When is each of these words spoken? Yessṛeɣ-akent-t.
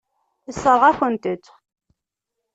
Yessṛeɣ-akent-t. 0.47 1.45